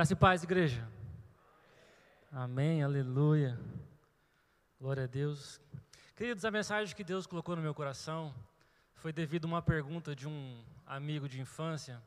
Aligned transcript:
Graça 0.00 0.14
e 0.14 0.16
paz, 0.16 0.42
igreja. 0.42 0.88
Amém, 2.32 2.82
aleluia. 2.82 3.60
Glória 4.80 5.04
a 5.04 5.06
Deus. 5.06 5.60
Queridos, 6.16 6.42
a 6.42 6.50
mensagem 6.50 6.96
que 6.96 7.04
Deus 7.04 7.26
colocou 7.26 7.54
no 7.54 7.60
meu 7.60 7.74
coração 7.74 8.34
foi 8.94 9.12
devido 9.12 9.44
a 9.44 9.48
uma 9.48 9.60
pergunta 9.60 10.16
de 10.16 10.26
um 10.26 10.64
amigo 10.86 11.28
de 11.28 11.38
infância 11.38 12.02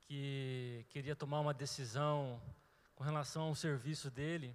que 0.00 0.84
queria 0.88 1.14
tomar 1.14 1.38
uma 1.38 1.54
decisão 1.54 2.42
com 2.96 3.04
relação 3.04 3.42
ao 3.42 3.54
serviço 3.54 4.10
dele. 4.10 4.52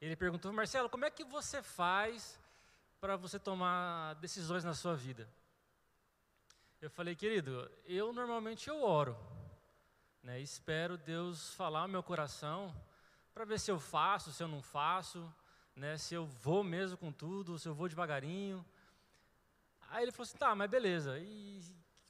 Ele 0.00 0.16
perguntou: 0.16 0.52
Marcelo, 0.52 0.90
como 0.90 1.04
é 1.04 1.10
que 1.12 1.22
você 1.22 1.62
faz 1.62 2.36
para 3.00 3.14
você 3.14 3.38
tomar 3.38 4.14
decisões 4.14 4.64
na 4.64 4.74
sua 4.74 4.96
vida? 4.96 5.28
Eu 6.82 6.90
falei, 6.90 7.14
querido, 7.14 7.70
eu 7.86 8.12
normalmente 8.12 8.68
eu 8.68 8.82
oro. 8.82 9.16
Né? 10.24 10.40
Espero 10.40 10.96
Deus 10.96 11.52
falar 11.52 11.82
no 11.82 11.92
meu 11.92 12.02
coração 12.02 12.74
para 13.34 13.44
ver 13.44 13.60
se 13.60 13.70
eu 13.70 13.78
faço, 13.78 14.32
se 14.32 14.42
eu 14.42 14.48
não 14.48 14.62
faço, 14.62 15.30
né? 15.76 15.98
se 15.98 16.14
eu 16.14 16.24
vou 16.24 16.64
mesmo 16.64 16.96
com 16.96 17.12
tudo, 17.12 17.58
se 17.58 17.68
eu 17.68 17.74
vou 17.74 17.90
devagarinho. 17.90 18.64
Aí 19.90 20.02
ele 20.02 20.12
falou 20.12 20.22
assim: 20.22 20.38
tá, 20.38 20.54
mas 20.54 20.70
beleza. 20.70 21.18
E, 21.18 21.60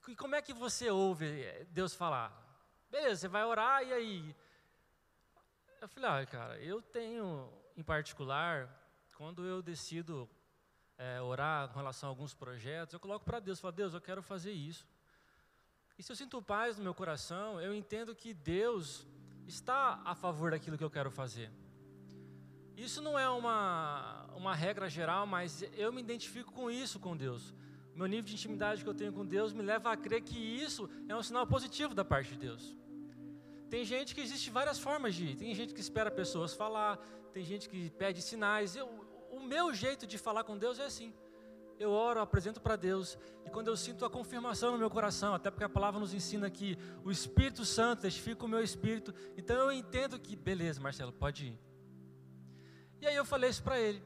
e 0.06 0.14
como 0.14 0.36
é 0.36 0.40
que 0.40 0.54
você 0.54 0.90
ouve 0.90 1.26
Deus 1.70 1.92
falar? 1.92 2.32
Beleza, 2.88 3.22
você 3.22 3.28
vai 3.28 3.44
orar 3.44 3.82
e 3.82 3.92
aí? 3.92 4.36
Eu 5.80 5.88
falei: 5.88 6.08
ah, 6.08 6.26
cara, 6.26 6.60
eu 6.60 6.80
tenho 6.80 7.52
em 7.76 7.82
particular, 7.82 8.68
quando 9.16 9.44
eu 9.44 9.60
decido 9.60 10.30
é, 10.96 11.20
orar 11.20 11.68
com 11.70 11.80
relação 11.80 12.08
a 12.08 12.12
alguns 12.12 12.32
projetos, 12.32 12.94
eu 12.94 13.00
coloco 13.00 13.24
para 13.24 13.40
Deus, 13.40 13.58
falo, 13.58 13.72
Deus, 13.72 13.92
eu 13.92 14.00
quero 14.00 14.22
fazer 14.22 14.52
isso. 14.52 14.86
E 15.96 16.02
se 16.02 16.10
eu 16.10 16.16
sinto 16.16 16.42
paz 16.42 16.76
no 16.76 16.82
meu 16.82 16.94
coração, 16.94 17.60
eu 17.60 17.72
entendo 17.72 18.14
que 18.14 18.34
Deus 18.34 19.06
está 19.46 20.00
a 20.04 20.14
favor 20.14 20.50
daquilo 20.50 20.76
que 20.76 20.82
eu 20.82 20.90
quero 20.90 21.10
fazer. 21.10 21.50
Isso 22.76 23.00
não 23.00 23.16
é 23.16 23.28
uma, 23.28 24.26
uma 24.34 24.54
regra 24.54 24.88
geral, 24.88 25.24
mas 25.24 25.62
eu 25.76 25.92
me 25.92 26.00
identifico 26.00 26.50
com 26.52 26.68
isso 26.68 26.98
com 26.98 27.16
Deus. 27.16 27.54
O 27.94 27.98
meu 27.98 28.08
nível 28.08 28.24
de 28.24 28.34
intimidade 28.34 28.82
que 28.82 28.90
eu 28.90 28.94
tenho 28.94 29.12
com 29.12 29.24
Deus 29.24 29.52
me 29.52 29.62
leva 29.62 29.92
a 29.92 29.96
crer 29.96 30.22
que 30.22 30.36
isso 30.36 30.90
é 31.08 31.14
um 31.14 31.22
sinal 31.22 31.46
positivo 31.46 31.94
da 31.94 32.04
parte 32.04 32.30
de 32.32 32.38
Deus. 32.38 32.74
Tem 33.70 33.84
gente 33.84 34.16
que 34.16 34.20
existe 34.20 34.50
várias 34.50 34.80
formas 34.80 35.14
de 35.14 35.26
ir. 35.26 35.36
Tem 35.36 35.54
gente 35.54 35.72
que 35.72 35.80
espera 35.80 36.10
pessoas 36.10 36.54
falar, 36.54 36.96
tem 37.32 37.44
gente 37.44 37.68
que 37.68 37.90
pede 37.90 38.20
sinais. 38.20 38.74
Eu, 38.74 38.88
o 39.30 39.40
meu 39.40 39.72
jeito 39.72 40.08
de 40.08 40.18
falar 40.18 40.42
com 40.42 40.58
Deus 40.58 40.80
é 40.80 40.86
assim 40.86 41.14
eu 41.78 41.90
oro, 41.90 42.20
apresento 42.20 42.60
para 42.60 42.76
Deus, 42.76 43.18
e 43.44 43.50
quando 43.50 43.68
eu 43.68 43.76
sinto 43.76 44.04
a 44.04 44.10
confirmação 44.10 44.72
no 44.72 44.78
meu 44.78 44.90
coração, 44.90 45.34
até 45.34 45.50
porque 45.50 45.64
a 45.64 45.68
palavra 45.68 46.00
nos 46.00 46.14
ensina 46.14 46.48
que 46.50 46.78
o 47.04 47.10
Espírito 47.10 47.64
Santo 47.64 48.02
testifica 48.02 48.44
o 48.44 48.48
meu 48.48 48.62
espírito, 48.62 49.14
então 49.36 49.56
eu 49.56 49.72
entendo 49.72 50.18
que, 50.18 50.36
beleza, 50.36 50.80
Marcelo, 50.80 51.12
pode 51.12 51.46
ir. 51.46 51.58
E 53.00 53.06
aí 53.06 53.16
eu 53.16 53.24
falei 53.24 53.50
isso 53.50 53.62
para 53.62 53.78
ele. 53.78 54.02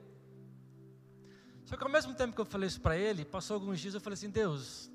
Só 1.64 1.76
que 1.76 1.84
ao 1.84 1.90
mesmo 1.90 2.14
tempo 2.14 2.34
que 2.34 2.40
eu 2.40 2.46
falei 2.46 2.66
isso 2.66 2.80
para 2.80 2.96
ele, 2.96 3.24
passou 3.24 3.54
alguns 3.54 3.78
dias 3.78 3.94
eu 3.94 4.00
falei 4.00 4.14
assim: 4.14 4.30
Deus, 4.30 4.90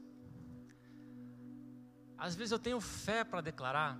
às 2.17 2.35
vezes 2.35 2.51
eu 2.51 2.59
tenho 2.59 2.81
fé 2.81 3.23
para 3.23 3.41
declarar, 3.41 3.99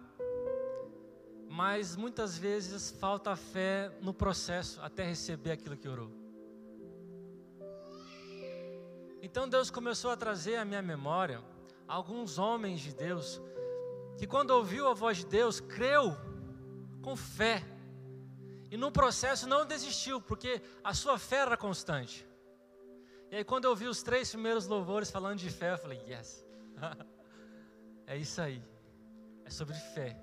mas 1.48 1.96
muitas 1.96 2.38
vezes 2.38 2.90
falta 2.90 3.36
fé 3.36 3.96
no 4.02 4.14
processo 4.14 4.82
até 4.82 5.04
receber 5.04 5.52
aquilo 5.52 5.78
que 5.78 5.88
orou. 5.88 6.23
Então 9.26 9.48
Deus 9.48 9.72
começou 9.72 10.12
a 10.12 10.18
trazer 10.18 10.58
à 10.58 10.66
minha 10.66 10.82
memória 10.82 11.42
alguns 11.88 12.38
homens 12.38 12.82
de 12.82 12.94
Deus 12.94 13.42
que 14.18 14.28
quando 14.28 14.52
ouviu 14.52 14.86
a 14.90 14.94
voz 14.94 15.20
de 15.20 15.26
Deus, 15.26 15.62
creu 15.62 16.14
com 17.02 17.16
fé. 17.16 17.64
E 18.70 18.76
no 18.76 18.92
processo 18.92 19.48
não 19.48 19.66
desistiu, 19.66 20.20
porque 20.20 20.62
a 20.84 20.94
sua 20.94 21.18
fé 21.18 21.38
era 21.38 21.56
constante. 21.56 22.28
E 23.32 23.38
aí 23.38 23.46
quando 23.46 23.64
eu 23.64 23.74
vi 23.74 23.88
os 23.88 24.04
três 24.04 24.30
primeiros 24.30 24.68
louvores 24.68 25.10
falando 25.10 25.38
de 25.38 25.50
fé, 25.50 25.72
eu 25.72 25.78
falei: 25.78 26.02
"Yes". 26.06 26.46
é 28.06 28.18
isso 28.18 28.42
aí. 28.42 28.62
É 29.46 29.50
sobre 29.50 29.74
fé. 29.96 30.22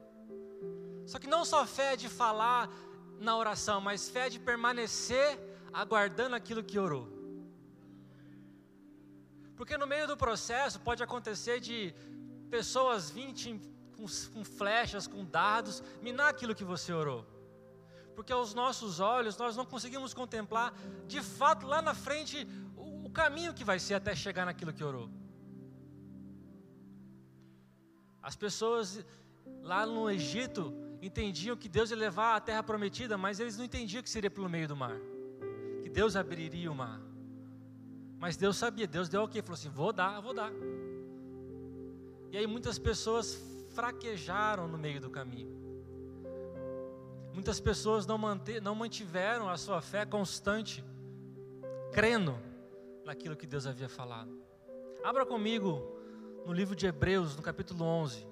Só 1.07 1.19
que 1.19 1.27
não 1.27 1.47
só 1.47 1.65
fé 1.65 1.97
de 1.97 2.09
falar 2.11 2.71
na 3.19 3.35
oração, 3.35 3.81
mas 3.81 4.11
fé 4.11 4.29
de 4.29 4.39
permanecer 4.39 5.39
aguardando 5.73 6.37
aquilo 6.37 6.63
que 6.63 6.79
orou. 6.79 7.20
Porque 9.61 9.77
no 9.77 9.87
meio 9.87 10.07
do 10.07 10.17
processo 10.17 10.81
pode 10.81 11.03
acontecer 11.03 11.61
de 11.61 11.95
pessoas 12.49 13.11
virem 13.11 13.61
com, 13.95 14.07
com 14.33 14.43
flechas, 14.43 15.07
com 15.07 15.23
dardos, 15.23 15.83
minar 16.01 16.31
aquilo 16.31 16.55
que 16.55 16.65
você 16.65 16.95
orou. 16.95 17.27
Porque 18.17 18.33
aos 18.33 18.55
nossos 18.55 19.01
olhos 19.01 19.37
nós 19.37 19.59
não 19.59 19.67
conseguimos 19.67 20.15
contemplar 20.15 20.73
de 21.07 21.21
fato 21.21 21.67
lá 21.67 21.83
na 21.83 21.93
frente 21.93 22.49
o, 22.75 23.09
o 23.09 23.11
caminho 23.11 23.53
que 23.53 23.63
vai 23.63 23.79
ser 23.79 23.93
até 23.93 24.17
chegar 24.17 24.47
naquilo 24.47 24.73
que 24.73 24.83
orou. 24.83 25.11
As 28.23 28.35
pessoas 28.35 29.05
lá 29.61 29.85
no 29.85 30.11
Egito 30.11 30.73
entendiam 31.03 31.55
que 31.55 31.69
Deus 31.69 31.91
ia 31.91 31.99
levar 31.99 32.37
a 32.37 32.41
terra 32.41 32.63
prometida, 32.63 33.19
mas 33.19 33.39
eles 33.39 33.59
não 33.59 33.67
entendiam 33.67 34.03
que 34.03 34.09
seria 34.09 34.31
pelo 34.31 34.49
meio 34.49 34.67
do 34.67 34.75
mar, 34.75 34.97
que 35.83 35.91
Deus 35.91 36.17
abriria 36.17 36.73
o 36.73 36.75
mar. 36.75 37.10
Mas 38.21 38.37
Deus 38.37 38.59
sabia, 38.59 38.87
Deus 38.87 39.09
deu 39.09 39.23
o 39.23 39.29
quê? 39.29 39.41
Falou 39.41 39.55
assim: 39.55 39.71
vou 39.71 39.95
dar, 39.95 40.21
vou 40.21 40.35
dar. 40.35 40.53
E 42.31 42.37
aí 42.37 42.47
muitas 42.47 42.79
pessoas 42.79 43.43
fraquejaram 43.71 44.69
no 44.69 44.77
meio 44.77 45.01
do 45.01 45.09
caminho. 45.09 45.59
Muitas 47.33 47.59
pessoas 47.59 48.07
não, 48.07 48.19
manter, 48.19 48.61
não 48.61 48.75
mantiveram 48.75 49.49
a 49.49 49.57
sua 49.57 49.81
fé 49.81 50.05
constante, 50.05 50.85
crendo 51.93 52.39
naquilo 53.07 53.35
que 53.35 53.47
Deus 53.47 53.67
havia 53.67 53.89
falado. 53.89 54.39
Abra 55.03 55.25
comigo 55.25 55.81
no 56.45 56.53
livro 56.53 56.77
de 56.77 56.87
Hebreus, 56.87 57.35
no 57.35 57.43
capítulo 57.43 57.85
11. 57.85 58.27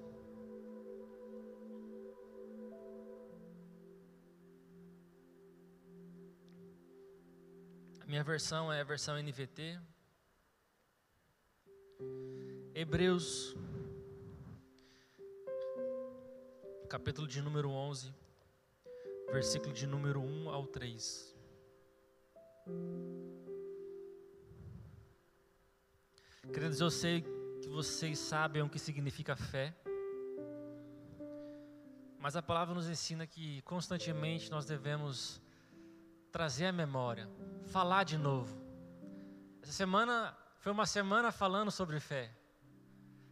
Minha 8.08 8.24
versão 8.24 8.72
é 8.72 8.80
a 8.80 8.84
versão 8.84 9.22
NVT. 9.22 9.78
Hebreus, 12.74 13.54
capítulo 16.88 17.28
de 17.28 17.42
número 17.42 17.68
11, 17.68 18.14
versículo 19.30 19.74
de 19.74 19.86
número 19.86 20.22
1 20.22 20.48
ao 20.48 20.66
3. 20.66 21.36
Queridos, 26.50 26.80
eu 26.80 26.90
sei 26.90 27.20
que 27.60 27.68
vocês 27.68 28.18
sabem 28.18 28.62
o 28.62 28.70
que 28.70 28.78
significa 28.78 29.36
fé, 29.36 29.76
mas 32.18 32.36
a 32.36 32.40
palavra 32.40 32.74
nos 32.74 32.88
ensina 32.88 33.26
que 33.26 33.60
constantemente 33.62 34.50
nós 34.50 34.64
devemos 34.64 35.42
trazer 36.30 36.66
a 36.66 36.72
memória, 36.72 37.28
falar 37.66 38.04
de 38.04 38.16
novo. 38.16 38.60
Essa 39.62 39.72
semana 39.72 40.36
foi 40.58 40.72
uma 40.72 40.86
semana 40.86 41.30
falando 41.32 41.70
sobre 41.70 41.98
fé. 42.00 42.30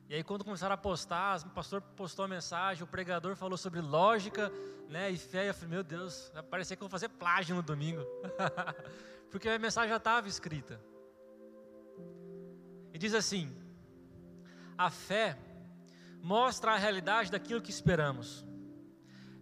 E 0.08 0.14
aí 0.14 0.22
quando 0.22 0.44
começaram 0.44 0.74
a 0.74 0.78
postar, 0.78 1.40
o 1.40 1.50
pastor 1.50 1.80
postou 1.80 2.24
a 2.24 2.28
mensagem, 2.28 2.82
o 2.82 2.86
pregador 2.86 3.34
falou 3.34 3.58
sobre 3.58 3.80
lógica, 3.80 4.52
né, 4.88 5.10
e 5.10 5.18
fé, 5.18 5.48
eu 5.48 5.54
falei, 5.54 5.70
meu 5.70 5.82
Deus, 5.82 6.30
vai 6.32 6.42
parecer 6.42 6.76
que 6.76 6.82
eu 6.82 6.88
vou 6.88 6.90
fazer 6.90 7.08
plágio 7.08 7.56
no 7.56 7.62
domingo. 7.62 8.02
Porque 9.30 9.48
a 9.48 9.58
mensagem 9.58 9.90
já 9.90 9.96
estava 9.96 10.28
escrita. 10.28 10.80
E 12.96 12.98
diz 12.98 13.12
assim: 13.12 13.54
A 14.78 14.88
fé 14.88 15.36
mostra 16.22 16.72
a 16.72 16.76
realidade 16.76 17.30
daquilo 17.30 17.60
que 17.60 17.70
esperamos. 17.70 18.46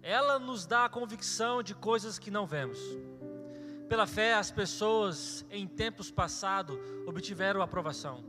Ela 0.03 0.38
nos 0.38 0.66
dá 0.66 0.86
a 0.86 0.88
convicção 0.88 1.62
de 1.62 1.74
coisas 1.74 2.18
que 2.18 2.30
não 2.30 2.47
vemos. 2.47 2.78
Pela 3.94 4.08
fé, 4.08 4.34
as 4.34 4.50
pessoas 4.50 5.46
em 5.48 5.68
tempos 5.68 6.10
passados 6.10 6.76
obtiveram 7.06 7.62
aprovação. 7.62 8.24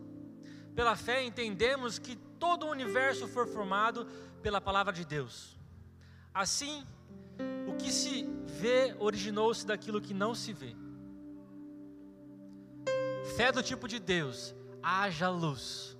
Pela 0.76 0.96
fé, 0.96 1.24
entendemos 1.24 1.98
que 1.98 2.16
todo 2.16 2.68
o 2.68 2.70
universo 2.70 3.28
foi 3.28 3.48
formado 3.48 4.06
pela 4.44 4.62
palavra 4.62 4.94
de 4.94 5.04
Deus. 5.04 5.58
Assim, 6.32 6.86
o 7.68 7.74
que 7.78 7.92
se 7.92 8.30
vê 8.46 8.96
originou-se 9.00 9.66
daquilo 9.66 10.00
que 10.00 10.14
não 10.14 10.36
se 10.36 10.54
vê. 10.54 10.76
Fé 13.36 13.52
do 13.52 13.64
tipo 13.64 13.88
de 13.88 13.98
Deus, 13.98 14.54
haja 14.84 15.30
luz, 15.30 15.98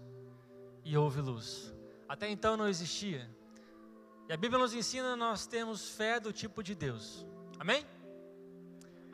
e 0.84 0.96
houve 0.96 1.22
luz. 1.22 1.74
Até 2.08 2.30
então 2.30 2.56
não 2.56 2.70
existia. 2.70 3.28
E 4.30 4.34
a 4.34 4.38
Bíblia 4.38 4.60
nos 4.60 4.76
ensina 4.76 5.16
nós 5.16 5.48
temos 5.48 5.90
fé 5.90 6.20
do 6.20 6.32
tipo 6.32 6.62
de 6.62 6.76
Deus. 6.76 7.26
Amém? 7.58 7.84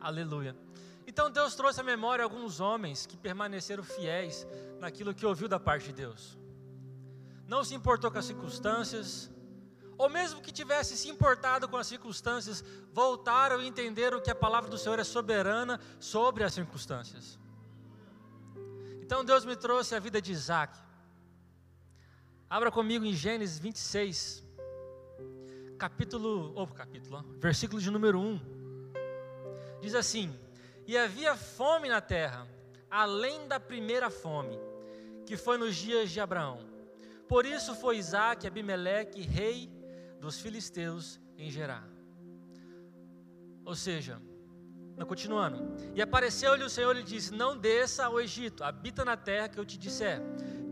Aleluia. 0.01 0.55
Então 1.05 1.29
Deus 1.29 1.55
trouxe 1.55 1.79
à 1.79 1.83
memória 1.83 2.23
alguns 2.23 2.59
homens 2.59 3.05
que 3.05 3.17
permaneceram 3.17 3.83
fiéis 3.83 4.47
naquilo 4.79 5.13
que 5.13 5.25
ouviu 5.25 5.47
da 5.47 5.59
parte 5.59 5.87
de 5.87 5.93
Deus. 5.93 6.37
Não 7.47 7.63
se 7.63 7.75
importou 7.75 8.09
com 8.09 8.17
as 8.17 8.25
circunstâncias, 8.25 9.29
ou 9.97 10.09
mesmo 10.09 10.41
que 10.41 10.51
tivesse 10.51 10.97
se 10.97 11.09
importado 11.09 11.67
com 11.67 11.77
as 11.77 11.85
circunstâncias, 11.85 12.63
voltaram 12.91 13.61
e 13.61 13.67
entenderam 13.67 14.21
que 14.21 14.31
a 14.31 14.35
palavra 14.35 14.69
do 14.69 14.77
Senhor 14.77 14.97
é 14.97 15.03
soberana 15.03 15.79
sobre 15.99 16.43
as 16.43 16.53
circunstâncias. 16.53 17.39
Então 19.01 19.23
Deus 19.23 19.45
me 19.45 19.55
trouxe 19.55 19.93
a 19.93 19.99
vida 19.99 20.21
de 20.21 20.31
Isaac. 20.31 20.79
Abra 22.49 22.71
comigo 22.71 23.05
em 23.05 23.13
Gênesis 23.13 23.59
26, 23.59 24.43
capítulo, 25.77 26.53
ou 26.55 26.65
capítulo, 26.67 27.23
versículo 27.37 27.81
de 27.81 27.91
número 27.91 28.19
1. 28.19 28.60
Diz 29.81 29.95
assim: 29.95 30.33
E 30.87 30.97
havia 30.97 31.35
fome 31.35 31.89
na 31.89 31.99
terra, 31.99 32.47
além 32.89 33.47
da 33.47 33.59
primeira 33.59 34.09
fome, 34.09 34.57
que 35.25 35.35
foi 35.35 35.57
nos 35.57 35.75
dias 35.75 36.11
de 36.11 36.19
Abraão. 36.19 36.59
Por 37.27 37.45
isso 37.45 37.73
foi 37.75 37.97
Isaac 37.97 38.45
Abimeleque 38.45 39.21
rei 39.21 39.69
dos 40.19 40.39
filisteus 40.39 41.19
em 41.37 41.49
Gerar. 41.49 41.87
Ou 43.65 43.75
seja, 43.75 44.21
continuando. 45.07 45.75
E 45.95 46.01
apareceu-lhe 46.01 46.63
o 46.63 46.69
Senhor 46.69 46.95
e 46.95 47.03
disse: 47.03 47.33
Não 47.33 47.57
desça 47.57 48.05
ao 48.05 48.19
Egito, 48.19 48.63
habita 48.63 49.03
na 49.03 49.17
terra 49.17 49.49
que 49.49 49.59
eu 49.59 49.65
te 49.65 49.77
disser. 49.77 50.21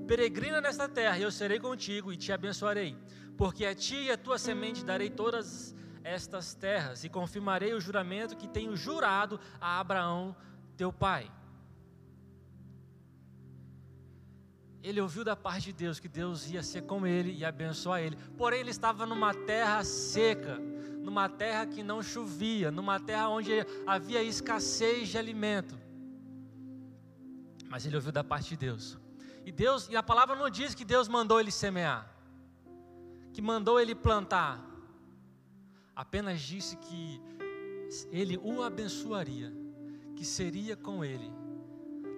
Peregrina 0.07 0.59
nesta 0.59 0.87
terra, 0.87 1.17
e 1.17 1.21
eu 1.21 1.31
serei 1.31 1.59
contigo 1.59 2.11
e 2.11 2.17
te 2.17 2.31
abençoarei. 2.31 2.97
Porque 3.37 3.65
a 3.65 3.75
ti 3.75 3.95
e 3.95 4.11
a 4.11 4.17
tua 4.17 4.37
semente 4.37 4.83
darei 4.83 5.09
todas 5.09 5.75
estas 6.09 6.53
terras, 6.53 7.03
e 7.03 7.09
confirmarei 7.09 7.73
o 7.73 7.81
juramento 7.81 8.35
que 8.35 8.47
tenho 8.47 8.75
jurado 8.75 9.39
a 9.61 9.79
Abraão, 9.79 10.35
teu 10.75 10.91
pai. 10.91 11.31
ele 14.81 15.01
ouviu 15.01 15.23
da 15.23 15.35
parte 15.35 15.65
de 15.65 15.73
Deus 15.73 15.99
que 15.99 16.07
Deus 16.07 16.49
ia 16.49 16.63
ser 16.63 16.83
com 16.83 17.05
ele 17.05 17.33
e 17.33 17.43
abençoar 17.43 18.01
ele. 18.01 18.15
Porém, 18.37 18.61
ele 18.61 18.69
estava 18.71 19.05
numa 19.05 19.33
terra 19.33 19.83
seca, 19.83 20.57
numa 21.01 21.27
terra 21.27 21.65
que 21.65 21.83
não 21.83 22.01
chovia, 22.01 22.71
numa 22.71 22.99
terra 22.99 23.29
onde 23.29 23.51
havia 23.85 24.23
escassez 24.23 25.09
de 25.09 25.17
alimento. 25.17 25.77
Mas 27.67 27.85
ele 27.85 27.95
ouviu 27.95 28.11
da 28.11 28.23
parte 28.23 28.49
de 28.49 28.57
Deus. 28.57 28.97
E 29.45 29.51
Deus, 29.51 29.87
e 29.89 29.95
a 29.95 30.03
palavra 30.03 30.35
não 30.35 30.49
diz 30.49 30.73
que 30.73 30.85
Deus 30.85 31.07
mandou 31.07 31.39
ele 31.39 31.51
semear, 31.51 32.09
que 33.33 33.41
mandou 33.41 33.79
ele 33.79 33.93
plantar. 33.93 34.68
Apenas 36.03 36.39
disse 36.41 36.77
que 36.77 37.21
ele 38.11 38.37
o 38.37 38.63
abençoaria, 38.63 39.51
que 40.15 40.23
seria 40.23 40.75
com 40.75 41.03
ele 41.03 41.29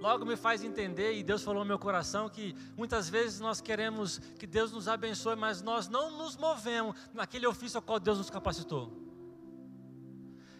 logo 0.02 0.26
me 0.26 0.36
faz 0.36 0.64
entender, 0.64 1.14
e 1.14 1.24
Deus 1.24 1.44
falou 1.44 1.62
no 1.64 1.68
meu 1.68 1.78
coração, 1.78 2.28
que 2.28 2.56
muitas 2.76 3.08
vezes 3.08 3.40
nós 3.40 3.62
queremos 3.62 4.18
que 4.40 4.48
Deus 4.48 4.72
nos 4.72 4.88
abençoe, 4.88 5.36
mas 5.36 5.62
nós 5.62 5.88
não 5.88 6.18
nos 6.18 6.36
movemos 6.36 6.96
naquele 7.14 7.46
ofício 7.46 7.78
ao 7.78 7.84
qual 7.84 8.00
Deus 8.00 8.18
nos 8.18 8.30
capacitou. 8.30 8.92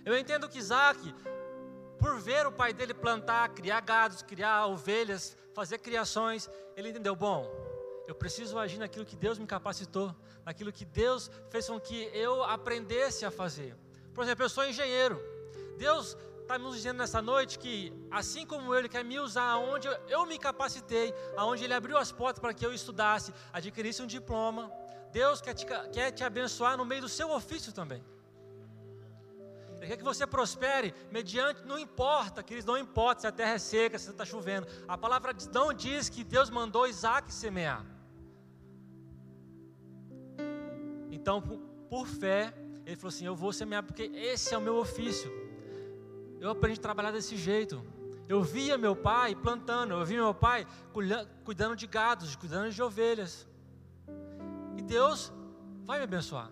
Eu 0.06 0.16
entendo 0.18 0.48
que 0.48 0.60
Isaac, 0.60 1.14
por 1.98 2.20
ver 2.20 2.46
o 2.46 2.52
pai 2.52 2.72
dele 2.72 2.94
plantar, 2.94 3.50
criar 3.50 3.82
gados, 3.82 4.22
criar 4.22 4.68
ovelhas, 4.68 5.36
fazer 5.56 5.80
criações, 5.80 6.48
ele 6.78 6.90
entendeu: 6.90 7.16
bom, 7.16 7.50
eu 8.08 8.16
preciso 8.16 8.58
agir 8.58 8.78
naquilo 8.78 9.06
que 9.06 9.16
Deus 9.16 9.38
me 9.38 9.46
capacitou, 9.46 10.16
naquilo 10.46 10.72
que 10.72 10.86
Deus 10.86 11.30
fez 11.50 11.68
com 11.68 11.80
que 11.80 12.10
eu 12.14 12.44
aprendesse 12.44 13.26
a 13.26 13.32
fazer. 13.32 13.76
Por 14.14 14.24
exemplo, 14.24 14.44
eu 14.44 14.50
sou 14.50 14.66
engenheiro. 14.66 15.22
Deus 15.78 16.18
está 16.42 16.58
nos 16.58 16.76
dizendo 16.76 16.98
nessa 16.98 17.22
noite 17.22 17.58
que, 17.58 17.94
assim 18.10 18.46
como 18.46 18.76
Ele 18.76 18.90
quer 18.90 19.06
me 19.06 19.20
usar 19.20 19.50
aonde 19.52 19.88
eu 20.08 20.26
me 20.26 20.38
capacitei, 20.38 21.14
aonde 21.38 21.64
Ele 21.64 21.74
abriu 21.74 21.98
as 21.98 22.12
portas 22.12 22.40
para 22.40 22.54
que 22.54 22.66
eu 22.66 22.74
estudasse, 22.74 23.34
adquirisse 23.54 24.02
um 24.02 24.08
diploma, 24.08 24.72
Deus 25.12 25.42
quer 25.42 25.54
te, 25.54 25.66
quer 25.92 26.12
te 26.12 26.24
abençoar 26.24 26.78
no 26.78 26.86
meio 26.86 27.02
do 27.02 27.10
seu 27.10 27.32
ofício 27.32 27.72
também. 27.72 28.04
Ele 29.82 29.90
quer 29.90 29.98
que 29.98 30.04
você 30.04 30.26
prospere 30.26 30.94
mediante, 31.12 31.66
não 31.66 31.78
importa, 31.78 32.42
queridos, 32.42 32.66
não 32.66 32.78
importa 32.78 33.22
se 33.22 33.28
a 33.28 33.32
terra 33.32 33.56
é 33.56 33.60
seca, 33.60 34.00
se 34.00 34.10
está 34.10 34.24
chovendo. 34.24 34.66
A 34.88 34.98
palavra 34.98 35.36
não 35.54 35.74
diz 35.74 36.08
que 36.08 36.24
Deus 36.24 36.50
mandou 36.50 36.88
Isaac 36.88 37.34
semear. 37.34 37.84
Então, 41.12 41.42
por, 41.42 41.58
por 41.90 42.08
fé, 42.08 42.54
ele 42.86 42.96
falou 42.96 43.10
assim: 43.10 43.26
Eu 43.26 43.36
vou 43.36 43.52
semear 43.52 43.84
porque 43.84 44.04
esse 44.14 44.54
é 44.54 44.58
o 44.58 44.62
meu 44.62 44.78
ofício 44.78 45.42
eu 46.42 46.50
aprendi 46.50 46.80
a 46.80 46.82
trabalhar 46.82 47.12
desse 47.12 47.38
jeito. 47.38 47.86
Eu 48.28 48.42
via 48.42 48.76
meu 48.78 48.96
pai 48.96 49.36
plantando, 49.36 49.94
eu 49.94 50.04
via 50.04 50.18
meu 50.18 50.34
pai 50.34 50.66
cuidando 51.44 51.76
de 51.76 51.86
gados, 51.86 52.36
cuidando 52.36 52.72
de 52.72 52.82
ovelhas. 52.82 53.48
E 54.76 54.82
Deus 54.82 55.32
vai 55.86 56.00
me 56.00 56.06
abençoar. 56.06 56.52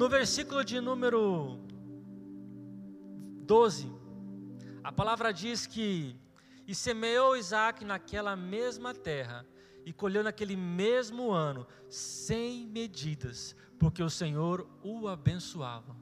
No 0.00 0.08
versículo 0.08 0.64
de 0.64 0.80
número 0.80 1.58
12, 3.42 3.92
a 4.82 4.90
palavra 4.90 5.30
diz 5.30 5.66
que: 5.66 6.18
E 6.66 6.74
semeou 6.74 7.36
Isaac 7.36 7.84
naquela 7.84 8.34
mesma 8.34 8.94
terra, 8.94 9.46
e 9.84 9.92
colheu 9.92 10.24
naquele 10.24 10.56
mesmo 10.56 11.30
ano, 11.30 11.66
sem 11.90 12.66
medidas, 12.66 13.54
porque 13.78 14.02
o 14.02 14.08
Senhor 14.08 14.66
o 14.82 15.06
abençoava. 15.06 15.94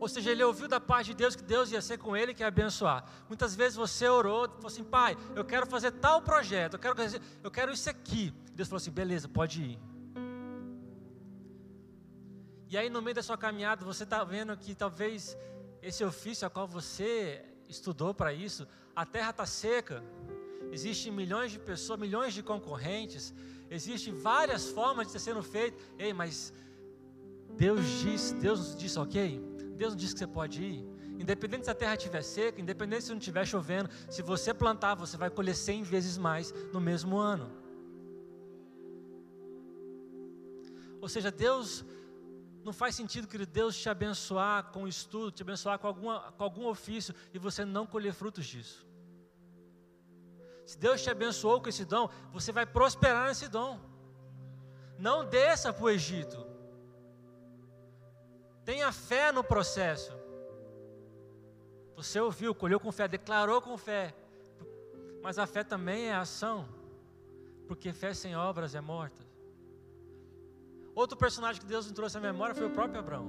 Ou 0.00 0.08
seja, 0.08 0.32
ele 0.32 0.42
ouviu 0.42 0.66
da 0.66 0.80
parte 0.80 1.06
de 1.12 1.14
Deus 1.14 1.36
que 1.36 1.44
Deus 1.44 1.70
ia 1.70 1.80
ser 1.80 1.98
com 1.98 2.16
ele, 2.16 2.34
que 2.34 2.42
ia 2.42 2.48
abençoar. 2.48 3.04
Muitas 3.28 3.54
vezes 3.54 3.76
você 3.76 4.08
orou, 4.08 4.48
falou 4.48 4.66
assim, 4.66 4.82
pai, 4.82 5.16
eu 5.36 5.44
quero 5.44 5.64
fazer 5.64 5.92
tal 5.92 6.22
projeto, 6.22 6.74
eu 6.74 6.80
quero, 6.80 6.96
eu 7.44 7.50
quero 7.52 7.70
isso 7.70 7.88
aqui. 7.88 8.34
Deus 8.52 8.68
falou 8.68 8.78
assim, 8.78 8.90
beleza, 8.90 9.28
pode 9.28 9.62
ir. 9.62 9.87
E 12.70 12.76
aí 12.76 12.90
no 12.90 13.00
meio 13.00 13.14
da 13.14 13.22
sua 13.22 13.38
caminhada 13.38 13.84
você 13.84 14.04
está 14.04 14.22
vendo 14.22 14.56
que 14.56 14.74
talvez 14.74 15.36
esse 15.80 16.04
ofício 16.04 16.46
a 16.46 16.50
qual 16.50 16.68
você 16.68 17.42
estudou 17.68 18.12
para 18.12 18.32
isso, 18.32 18.66
a 18.94 19.06
terra 19.06 19.30
está 19.30 19.46
seca, 19.46 20.02
existem 20.70 21.10
milhões 21.10 21.50
de 21.52 21.58
pessoas, 21.58 21.98
milhões 21.98 22.34
de 22.34 22.42
concorrentes, 22.42 23.32
existem 23.70 24.12
várias 24.12 24.68
formas 24.68 25.06
de 25.06 25.16
estar 25.16 25.30
sendo 25.30 25.42
feito. 25.42 25.78
Ei, 25.98 26.12
mas 26.12 26.52
Deus 27.56 27.84
disse, 28.02 28.34
Deus 28.34 28.76
disse, 28.76 28.98
ok? 28.98 29.40
Deus 29.76 29.92
não 29.92 29.98
diz 29.98 30.12
que 30.12 30.18
você 30.18 30.26
pode 30.26 30.62
ir. 30.62 30.86
Independente 31.18 31.64
se 31.64 31.70
a 31.70 31.74
terra 31.74 31.94
estiver 31.94 32.22
seca, 32.22 32.60
independente 32.60 33.04
se 33.04 33.10
não 33.10 33.18
estiver 33.18 33.46
chovendo, 33.46 33.88
se 34.10 34.20
você 34.20 34.52
plantar, 34.52 34.94
você 34.94 35.16
vai 35.16 35.30
colher 35.30 35.56
cem 35.56 35.82
vezes 35.82 36.18
mais 36.18 36.52
no 36.72 36.80
mesmo 36.80 37.16
ano. 37.16 37.50
Ou 41.00 41.08
seja, 41.08 41.30
Deus 41.30 41.84
não 42.68 42.72
faz 42.74 42.94
sentido 42.94 43.26
que 43.26 43.46
Deus 43.46 43.74
te 43.74 43.88
abençoar 43.88 44.64
com 44.64 44.86
estudo, 44.86 45.32
te 45.32 45.42
abençoar 45.42 45.78
com, 45.78 45.86
alguma, 45.86 46.32
com 46.32 46.44
algum 46.44 46.66
ofício 46.66 47.14
e 47.32 47.38
você 47.38 47.64
não 47.64 47.86
colher 47.86 48.12
frutos 48.12 48.44
disso. 48.44 48.86
Se 50.66 50.76
Deus 50.76 51.02
te 51.02 51.08
abençoou 51.08 51.62
com 51.62 51.70
esse 51.70 51.86
dom, 51.86 52.10
você 52.30 52.52
vai 52.52 52.66
prosperar 52.66 53.28
nesse 53.28 53.48
dom. 53.48 53.80
Não 54.98 55.24
desça 55.24 55.72
para 55.72 55.82
o 55.82 55.88
Egito. 55.88 56.46
Tenha 58.66 58.92
fé 58.92 59.32
no 59.32 59.42
processo. 59.42 60.12
Você 61.96 62.20
ouviu, 62.20 62.54
colheu 62.54 62.78
com 62.78 62.92
fé, 62.92 63.08
declarou 63.08 63.62
com 63.62 63.78
fé. 63.78 64.14
Mas 65.22 65.38
a 65.38 65.46
fé 65.46 65.64
também 65.64 66.08
é 66.08 66.14
ação. 66.14 66.68
Porque 67.66 67.94
fé 67.94 68.12
sem 68.12 68.36
obras 68.36 68.74
é 68.74 68.80
morta. 68.82 69.27
Outro 71.02 71.16
personagem 71.16 71.60
que 71.62 71.68
Deus 71.72 71.84
nos 71.86 71.94
trouxe 71.98 72.16
à 72.18 72.20
memória 72.20 72.54
foi 72.54 72.66
o 72.66 72.70
próprio 72.78 73.00
Abraão. 73.00 73.28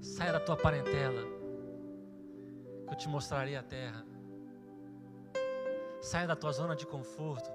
Saia 0.00 0.32
da 0.32 0.40
tua 0.40 0.56
parentela, 0.56 1.22
que 2.86 2.92
eu 2.94 2.98
te 3.02 3.08
mostrarei 3.08 3.56
a 3.56 3.62
terra. 3.62 4.02
Saia 6.00 6.26
da 6.26 6.36
tua 6.36 6.52
zona 6.52 6.74
de 6.74 6.86
conforto 6.86 7.50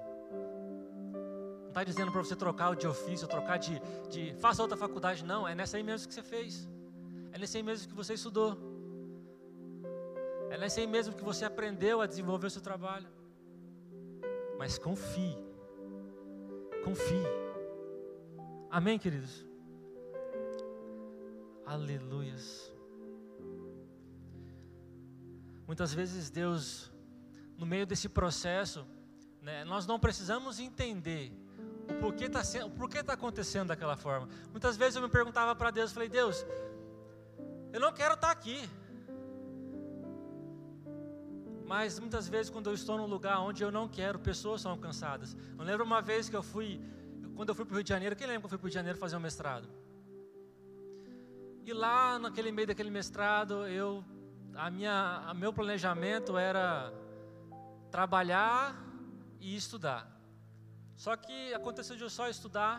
não 1.70 1.72
está 1.72 1.84
dizendo 1.84 2.10
para 2.10 2.20
você 2.20 2.34
trocar 2.34 2.74
de 2.74 2.86
ofício, 2.86 3.28
trocar 3.28 3.56
de, 3.56 3.80
de. 4.08 4.34
Faça 4.40 4.60
outra 4.60 4.76
faculdade. 4.76 5.24
Não, 5.24 5.46
é 5.46 5.54
nessa 5.54 5.76
aí 5.76 5.84
mesmo 5.84 6.08
que 6.08 6.14
você 6.14 6.22
fez. 6.22 6.68
É 7.32 7.38
nessa 7.38 7.58
aí 7.58 7.62
mesmo 7.62 7.88
que 7.88 7.94
você 7.94 8.14
estudou. 8.14 8.58
É 10.50 10.58
nessa 10.58 10.80
aí 10.80 10.86
mesmo 10.88 11.14
que 11.14 11.22
você 11.22 11.44
aprendeu 11.44 12.00
a 12.00 12.06
desenvolver 12.06 12.48
o 12.48 12.50
seu 12.50 12.60
trabalho. 12.60 13.06
Mas 14.58 14.78
confie. 14.78 15.49
Confie. 16.84 17.26
Amém, 18.70 18.98
queridos? 18.98 19.44
Aleluias. 21.66 22.72
Muitas 25.66 25.94
vezes 25.94 26.30
Deus, 26.30 26.90
no 27.56 27.64
meio 27.64 27.86
desse 27.86 28.08
processo, 28.08 28.86
né, 29.40 29.64
nós 29.64 29.86
não 29.86 30.00
precisamos 30.00 30.58
entender 30.58 31.32
o 31.88 31.94
porquê 31.94 32.24
está 32.24 32.40
está 32.40 33.12
acontecendo 33.12 33.68
daquela 33.68 33.96
forma. 33.96 34.28
Muitas 34.50 34.76
vezes 34.76 34.96
eu 34.96 35.02
me 35.02 35.08
perguntava 35.08 35.54
para 35.54 35.70
Deus, 35.70 35.92
falei, 35.92 36.08
Deus, 36.08 36.44
eu 37.72 37.80
não 37.80 37.92
quero 37.92 38.14
estar 38.14 38.28
tá 38.28 38.32
aqui. 38.32 38.68
Mas 41.70 42.00
muitas 42.00 42.26
vezes 42.28 42.50
quando 42.54 42.68
eu 42.68 42.74
estou 42.74 42.96
num 42.98 43.06
lugar 43.06 43.38
onde 43.48 43.62
eu 43.62 43.70
não 43.70 43.86
quero, 43.96 44.18
pessoas 44.18 44.60
são 44.60 44.72
alcançadas. 44.72 45.36
Eu 45.56 45.64
lembro 45.64 45.84
uma 45.84 46.02
vez 46.02 46.28
que 46.28 46.34
eu 46.34 46.42
fui, 46.42 46.68
quando 47.36 47.50
eu 47.50 47.54
fui 47.54 47.64
para 47.64 47.74
o 47.74 47.76
Rio 47.76 47.84
de 47.84 47.92
Janeiro, 47.94 48.16
quem 48.16 48.26
lembra 48.26 48.40
que 48.40 48.46
eu 48.46 48.50
fui 48.54 48.58
para 48.58 48.64
o 48.64 48.68
Rio 48.68 48.72
de 48.72 48.80
Janeiro 48.80 48.98
fazer 48.98 49.16
um 49.16 49.20
mestrado? 49.20 49.68
E 51.64 51.72
lá 51.72 52.18
naquele 52.18 52.50
meio 52.50 52.66
daquele 52.66 52.90
mestrado, 52.90 53.54
eu, 53.68 54.04
a 54.52 54.68
minha, 54.68 55.22
a 55.30 55.32
meu 55.32 55.52
planejamento 55.52 56.36
era 56.36 56.92
trabalhar 57.88 58.62
e 59.38 59.54
estudar. 59.54 60.02
Só 60.96 61.14
que 61.14 61.54
aconteceu 61.54 61.94
de 61.94 62.02
eu 62.02 62.10
só 62.10 62.28
estudar 62.28 62.74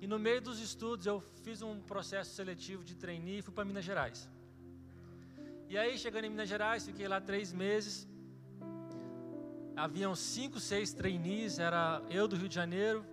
e 0.00 0.06
no 0.06 0.18
meio 0.18 0.40
dos 0.40 0.58
estudos 0.58 1.04
eu 1.04 1.20
fiz 1.44 1.60
um 1.60 1.74
processo 1.82 2.30
seletivo 2.34 2.82
de 2.82 2.94
trainee 2.94 3.40
e 3.40 3.42
fui 3.42 3.52
para 3.52 3.66
Minas 3.66 3.84
Gerais. 3.84 4.26
E 5.68 5.76
aí, 5.76 5.98
chegando 5.98 6.24
em 6.24 6.30
Minas 6.30 6.48
Gerais, 6.48 6.86
fiquei 6.86 7.06
lá 7.06 7.20
três 7.20 7.52
meses. 7.52 8.10
Haviam 9.74 10.14
cinco, 10.14 10.60
seis 10.60 10.92
trainees, 10.92 11.58
era 11.58 12.02
eu 12.10 12.28
do 12.28 12.36
Rio 12.36 12.48
de 12.48 12.54
Janeiro, 12.54 13.04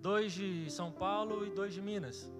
dois 0.00 0.32
de 0.32 0.70
São 0.70 0.92
Paulo 0.92 1.46
e 1.46 1.50
dois 1.50 1.72
de 1.72 1.80
Minas. 1.80 2.30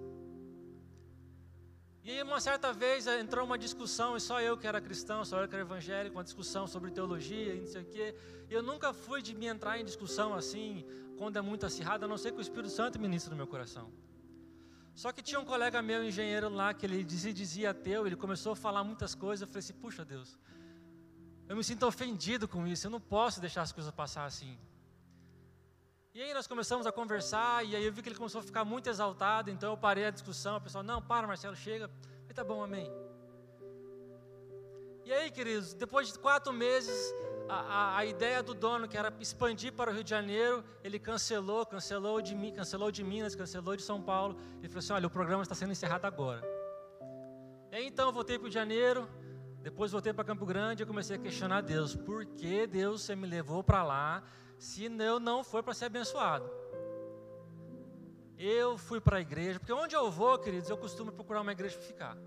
E 2.03 2.11
aí, 2.11 2.23
uma 2.23 2.39
certa 2.39 2.71
vez 2.71 3.05
entrou 3.05 3.43
uma 3.45 3.57
discussão, 3.57 4.15
e 4.15 4.21
só 4.21 4.39
eu 4.39 4.55
que 4.55 4.65
era 4.65 4.79
cristão, 4.79 5.25
só 5.25 5.41
eu 5.41 5.47
que 5.47 5.53
era 5.53 5.63
evangélico, 5.63 6.15
uma 6.15 6.23
discussão 6.23 6.65
sobre 6.65 6.89
teologia 6.89 7.53
e 7.55 7.59
não 7.59 7.67
sei 7.67 7.81
o 7.81 7.85
quê. 7.85 8.15
E 8.49 8.53
eu 8.53 8.63
nunca 8.63 8.93
fui 8.93 9.21
de 9.21 9.35
me 9.35 9.47
entrar 9.47 9.77
em 9.77 9.83
discussão 9.83 10.33
assim, 10.33 10.85
quando 11.17 11.35
é 11.37 11.41
muito 11.41 11.65
acirrada, 11.65 12.05
a 12.05 12.07
não 12.07 12.17
ser 12.17 12.31
que 12.31 12.37
o 12.37 12.41
Espírito 12.41 12.69
Santo 12.69 12.97
ministre 12.97 13.31
no 13.31 13.35
meu 13.35 13.47
coração. 13.47 13.91
Só 14.95 15.11
que 15.11 15.21
tinha 15.21 15.39
um 15.39 15.43
colega 15.43 15.81
meu, 15.81 16.01
engenheiro 16.03 16.47
lá, 16.49 16.73
que 16.73 16.85
ele 16.85 17.03
dizia, 17.03 17.33
dizia 17.33 17.71
ateu, 17.71 18.07
ele 18.07 18.15
começou 18.15 18.53
a 18.53 18.55
falar 18.55 18.83
muitas 18.83 19.13
coisas, 19.13 19.41
eu 19.41 19.47
falei 19.47 19.59
assim, 19.59 19.73
puxa 19.73 20.05
Deus, 20.05 20.39
eu 21.47 21.55
me 21.55 21.63
sinto 21.63 21.85
ofendido 21.85 22.47
com 22.47 22.67
isso, 22.67 22.87
eu 22.87 22.91
não 22.91 22.99
posso 22.99 23.39
deixar 23.39 23.61
as 23.61 23.71
coisas 23.71 23.91
passar 23.91 24.25
assim. 24.25 24.57
E 26.13 26.21
aí 26.21 26.33
nós 26.33 26.47
começamos 26.47 26.87
a 26.87 26.91
conversar, 26.91 27.63
e 27.63 27.75
aí 27.75 27.85
eu 27.85 27.93
vi 27.93 28.01
que 28.01 28.09
ele 28.09 28.15
começou 28.15 28.39
a 28.39 28.43
ficar 28.43 28.65
muito 28.65 28.89
exaltado, 28.89 29.49
então 29.49 29.71
eu 29.71 29.77
parei 29.77 30.05
a 30.05 30.09
discussão, 30.09 30.57
o 30.57 30.61
pessoal, 30.61 30.83
não, 30.83 31.01
para 31.01 31.27
Marcelo, 31.27 31.55
chega, 31.55 31.89
e 32.29 32.33
tá 32.33 32.43
bom, 32.43 32.63
amém. 32.63 32.91
E 35.05 35.13
aí, 35.13 35.31
queridos, 35.31 35.73
depois 35.73 36.11
de 36.11 36.19
quatro 36.19 36.51
meses, 36.51 37.13
a, 37.47 37.55
a, 37.55 37.97
a, 37.99 38.05
ideia 38.05 38.43
do 38.43 38.53
dono, 38.53 38.89
que 38.89 38.97
era 38.97 39.13
expandir 39.21 39.71
para 39.71 39.89
o 39.89 39.93
Rio 39.93 40.03
de 40.03 40.09
Janeiro, 40.09 40.65
ele 40.83 40.99
cancelou, 40.99 41.65
cancelou 41.65 42.21
de, 42.21 42.35
cancelou 42.51 42.91
de 42.91 43.05
Minas, 43.05 43.33
cancelou 43.33 43.77
de 43.77 43.83
São 43.83 44.01
Paulo. 44.01 44.37
Ele 44.59 44.67
falou 44.67 44.79
assim: 44.79 44.91
olha, 44.91 45.07
o 45.07 45.09
programa 45.09 45.43
está 45.43 45.55
sendo 45.55 45.71
encerrado 45.71 46.03
agora. 46.03 46.41
E 47.71 47.75
aí 47.77 47.87
então 47.87 48.07
eu 48.07 48.11
voltei 48.11 48.37
para 48.37 48.43
o 48.43 48.45
Rio 48.47 48.49
de 48.49 48.55
Janeiro, 48.55 49.07
depois 49.69 49.91
voltei 49.91 50.13
para 50.13 50.23
Campo 50.23 50.45
Grande 50.45 50.83
e 50.83 50.85
comecei 50.85 51.17
a 51.17 51.19
questionar 51.19 51.59
Deus: 51.59 51.93
por 51.93 52.25
que 52.25 52.65
Deus 52.65 53.01
você 53.01 53.17
me 53.17 53.27
levou 53.27 53.61
para 53.61 53.83
lá 53.83 54.23
se 54.57 54.85
eu 54.85 55.19
não 55.19 55.43
for 55.43 55.61
para 55.61 55.73
ser 55.73 55.85
abençoado? 55.85 56.49
Eu 58.37 58.77
fui 58.77 59.01
para 59.01 59.17
a 59.17 59.19
igreja, 59.19 59.59
porque 59.59 59.73
onde 59.73 59.93
eu 59.93 60.09
vou, 60.09 60.39
queridos, 60.39 60.69
eu 60.69 60.77
costumo 60.77 61.11
procurar 61.11 61.41
uma 61.41 61.51
igreja 61.51 61.77
para 61.77 61.85
ficar. 61.85 62.17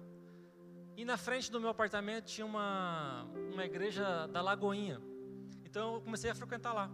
E 0.94 1.02
na 1.02 1.16
frente 1.16 1.50
do 1.50 1.58
meu 1.58 1.70
apartamento 1.70 2.26
tinha 2.26 2.44
uma, 2.44 3.26
uma 3.50 3.64
igreja 3.64 4.26
da 4.26 4.42
Lagoinha. 4.42 5.00
Então 5.64 5.94
eu 5.94 6.00
comecei 6.02 6.30
a 6.30 6.34
frequentar 6.34 6.74
lá. 6.74 6.90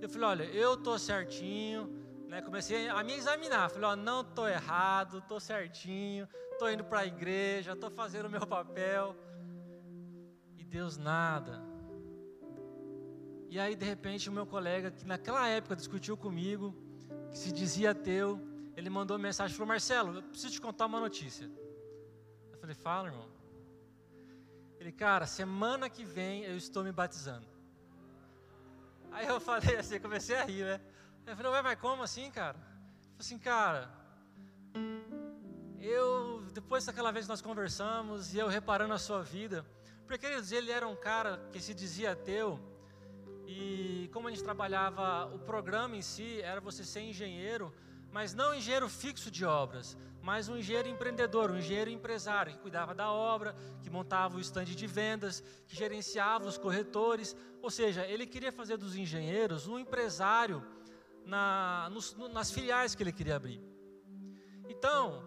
Eu 0.00 0.08
falei, 0.08 0.28
olha, 0.28 0.44
eu 0.44 0.76
tô 0.76 0.98
certinho, 0.98 1.88
né? 2.28 2.42
Comecei 2.42 2.88
a 2.88 3.02
me 3.02 3.14
examinar. 3.14 3.70
Falei, 3.70 3.88
ó, 3.88 3.96
não 3.96 4.22
tô 4.22 4.46
errado, 4.46 5.22
tô 5.22 5.40
certinho, 5.40 6.28
tô 6.58 6.68
indo 6.68 6.84
para 6.84 7.00
a 7.00 7.06
igreja, 7.06 7.74
tô 7.74 7.90
fazendo 7.90 8.26
o 8.26 8.30
meu 8.30 8.46
papel. 8.46 9.16
E 10.56 10.62
Deus 10.62 10.96
nada. 10.96 11.60
E 13.48 13.58
aí 13.58 13.74
de 13.74 13.84
repente 13.84 14.28
o 14.28 14.32
meu 14.32 14.46
colega 14.46 14.90
que 14.90 15.06
naquela 15.06 15.48
época 15.48 15.74
discutiu 15.74 16.16
comigo, 16.16 16.76
que 17.30 17.38
se 17.38 17.50
dizia 17.50 17.92
ateu, 17.92 18.38
ele 18.76 18.90
mandou 18.90 19.18
mensagem 19.18 19.56
falou: 19.56 19.68
"Marcelo, 19.68 20.16
eu 20.16 20.22
preciso 20.22 20.52
te 20.52 20.60
contar 20.60 20.84
uma 20.84 21.00
notícia". 21.00 21.50
Eu 22.52 22.58
falei: 22.58 22.74
"Fala, 22.74 23.08
irmão". 23.08 23.28
Ele, 24.78 24.92
cara, 24.92 25.26
semana 25.26 25.88
que 25.88 26.04
vem 26.04 26.44
eu 26.44 26.56
estou 26.56 26.84
me 26.84 26.92
batizando. 26.92 27.46
Aí 29.10 29.26
eu 29.26 29.40
falei 29.40 29.76
assim, 29.76 29.98
comecei 29.98 30.36
a 30.36 30.44
rir, 30.44 30.64
né? 30.64 30.80
Eu 31.28 31.36
falei, 31.36 31.52
ué, 31.52 31.60
mas 31.60 31.78
como 31.78 32.02
assim, 32.02 32.30
cara? 32.30 32.56
Eu 32.56 32.62
falei 32.62 33.20
assim, 33.20 33.38
cara, 33.38 33.90
eu, 35.78 36.42
depois 36.54 36.86
daquela 36.86 37.12
vez 37.12 37.28
nós 37.28 37.42
conversamos 37.42 38.32
e 38.32 38.38
eu 38.38 38.48
reparando 38.48 38.94
a 38.94 38.98
sua 38.98 39.22
vida, 39.22 39.62
porque, 40.06 40.26
queridos, 40.26 40.52
ele 40.52 40.70
era 40.70 40.88
um 40.88 40.96
cara 40.96 41.38
que 41.52 41.60
se 41.60 41.74
dizia 41.74 42.12
ateu, 42.12 42.58
e 43.46 44.08
como 44.10 44.26
a 44.26 44.30
gente 44.30 44.42
trabalhava, 44.42 45.26
o 45.26 45.38
programa 45.38 45.96
em 45.96 46.00
si 46.00 46.40
era 46.40 46.62
você 46.62 46.82
ser 46.82 47.02
engenheiro, 47.02 47.74
mas 48.10 48.32
não 48.32 48.54
engenheiro 48.54 48.88
fixo 48.88 49.30
de 49.30 49.44
obras, 49.44 49.98
mas 50.22 50.48
um 50.48 50.56
engenheiro 50.56 50.88
empreendedor, 50.88 51.50
um 51.50 51.58
engenheiro 51.58 51.90
empresário, 51.90 52.52
que 52.52 52.58
cuidava 52.58 52.94
da 52.94 53.12
obra, 53.12 53.54
que 53.82 53.90
montava 53.90 54.38
o 54.38 54.40
estande 54.40 54.74
de 54.74 54.86
vendas, 54.86 55.42
que 55.66 55.76
gerenciava 55.76 56.46
os 56.46 56.56
corretores. 56.56 57.36
Ou 57.60 57.70
seja, 57.70 58.06
ele 58.06 58.26
queria 58.26 58.50
fazer 58.50 58.78
dos 58.78 58.96
engenheiros 58.96 59.66
um 59.66 59.78
empresário 59.78 60.64
na, 61.28 61.88
nos, 61.90 62.16
nas 62.32 62.50
filiais 62.50 62.94
que 62.94 63.02
ele 63.02 63.12
queria 63.12 63.36
abrir. 63.36 63.60
Então, 64.68 65.22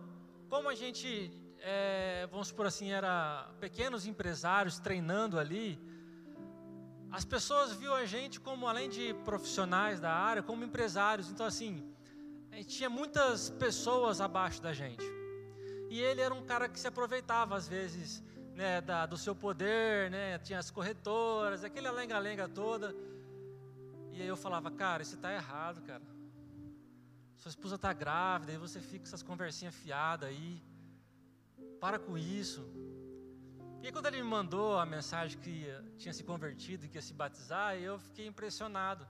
como 0.50 0.68
a 0.68 0.76
gente, 0.76 1.32
é, 1.60 2.28
vamos 2.32 2.48
supor 2.48 2.66
assim, 2.66 2.92
era 2.92 3.50
pequenos 3.60 4.06
empresários 4.08 4.80
treinando 4.80 5.40
ali, 5.40 5.80
as 7.12 7.24
pessoas 7.24 7.74
viam 7.74 7.94
a 7.94 8.06
gente 8.06 8.40
como, 8.40 8.68
além 8.68 8.90
de 8.90 9.14
profissionais 9.26 10.00
da 10.00 10.12
área, 10.12 10.42
como 10.42 10.64
empresários. 10.64 11.30
Então, 11.30 11.46
assim, 11.46 11.94
tinha 12.66 12.90
muitas 12.90 13.50
pessoas 13.50 14.22
abaixo 14.22 14.62
da 14.62 14.74
gente. 14.74 15.04
E 15.90 16.00
ele 16.00 16.22
era 16.22 16.34
um 16.34 16.44
cara 16.44 16.70
que 16.70 16.80
se 16.80 16.88
aproveitava, 16.88 17.56
às 17.56 17.68
vezes, 17.68 18.24
né, 18.56 18.80
da, 18.80 19.06
do 19.06 19.18
seu 19.18 19.36
poder, 19.36 20.10
né, 20.10 20.40
tinha 20.40 20.58
as 20.58 20.72
corretoras, 20.72 21.66
aquele 21.66 21.92
lenga-lenga 21.92 22.48
toda. 22.48 22.96
E 24.22 24.24
aí 24.24 24.30
eu 24.30 24.38
falava, 24.38 24.70
cara, 24.70 25.02
isso 25.02 25.16
está 25.16 25.34
errado, 25.34 25.82
cara. 25.82 26.04
Sua 27.38 27.50
esposa 27.50 27.74
está 27.74 27.92
grávida, 27.92 28.52
e 28.54 28.58
você 28.58 28.80
fica 28.80 29.00
com 29.00 29.08
essas 29.08 29.24
conversinhas 29.24 29.74
fiadas 29.74 30.30
aí. 30.30 30.62
Para 31.80 31.98
com 31.98 32.16
isso. 32.16 32.62
E 33.82 33.88
aí, 33.88 33.92
quando 33.92 34.06
ele 34.06 34.18
me 34.18 34.30
mandou 34.30 34.78
a 34.78 34.86
mensagem 34.86 35.40
que 35.40 35.66
tinha 35.98 36.14
se 36.14 36.24
convertido, 36.24 36.88
que 36.88 37.00
ia 37.00 37.02
se 37.02 37.16
batizar, 37.16 37.76
eu 37.78 37.98
fiquei 37.98 38.28
impressionado. 38.28 39.08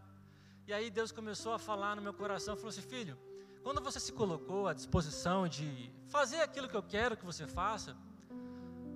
E 0.65 0.71
aí 0.71 0.89
Deus 0.89 1.11
começou 1.11 1.51
a 1.51 1.59
falar 1.59 1.93
no 1.97 2.01
meu 2.01 2.13
coração, 2.13 2.55
falou 2.55 2.69
assim, 2.69 2.81
filho, 2.81 3.19
quando 3.61 3.81
você 3.81 3.99
se 3.99 4.13
colocou 4.13 4.69
à 4.69 4.73
disposição 4.73 5.45
de 5.45 5.91
fazer 6.07 6.39
aquilo 6.39 6.69
que 6.69 6.77
eu 6.81 6.83
quero 6.83 7.17
que 7.17 7.25
você 7.25 7.45
faça, 7.45 7.97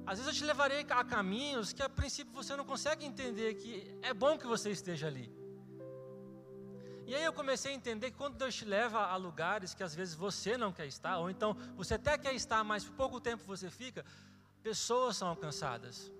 às 0.05 0.17
vezes 0.17 0.33
eu 0.33 0.39
te 0.39 0.45
levarei 0.45 0.85
a 0.89 1.03
caminhos 1.03 1.73
que 1.73 1.83
a 1.83 1.89
princípio 1.89 2.33
você 2.33 2.55
não 2.55 2.63
consegue 2.63 3.03
entender 3.03 3.55
que 3.55 3.99
é 4.01 4.13
bom 4.13 4.37
que 4.37 4.47
você 4.47 4.71
esteja 4.71 5.07
ali. 5.07 5.44
E 7.05 7.13
aí 7.13 7.23
eu 7.23 7.31
comecei 7.31 7.71
a 7.71 7.75
entender 7.75 8.11
que 8.11 8.17
quando 8.17 8.35
Deus 8.35 8.55
te 8.55 8.65
leva 8.65 9.05
a 9.05 9.15
lugares 9.15 9.73
que 9.73 9.83
às 9.83 9.93
vezes 9.93 10.15
você 10.15 10.57
não 10.57 10.71
quer 10.71 10.87
estar, 10.87 11.19
ou 11.19 11.29
então 11.29 11.55
você 11.75 11.93
até 11.95 12.17
quer 12.17 12.33
estar, 12.33 12.63
mas 12.63 12.83
por 12.83 12.93
pouco 12.93 13.21
tempo 13.21 13.43
você 13.45 13.69
fica, 13.69 14.03
pessoas 14.63 15.15
são 15.17 15.27
alcançadas. 15.27 16.11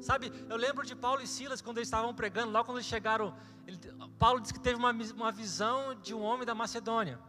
Sabe, 0.00 0.32
eu 0.48 0.56
lembro 0.56 0.84
de 0.84 0.96
Paulo 0.96 1.22
e 1.22 1.26
Silas 1.26 1.60
quando 1.60 1.78
eles 1.78 1.88
estavam 1.88 2.14
pregando, 2.14 2.50
logo 2.50 2.64
quando 2.64 2.78
eles 2.78 2.88
chegaram, 2.88 3.36
ele, 3.66 3.78
Paulo 4.18 4.40
disse 4.40 4.52
que 4.52 4.58
teve 4.58 4.76
uma, 4.76 4.90
uma 4.90 5.30
visão 5.30 5.94
de 5.94 6.14
um 6.14 6.22
homem 6.22 6.46
da 6.46 6.54
Macedônia. 6.54 7.20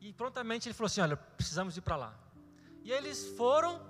E 0.00 0.12
prontamente 0.12 0.68
ele 0.68 0.74
falou 0.74 0.86
assim: 0.86 1.00
Olha, 1.00 1.16
precisamos 1.16 1.76
ir 1.76 1.80
para 1.80 1.96
lá. 1.96 2.14
E 2.82 2.90
eles 2.90 3.28
foram 3.36 3.80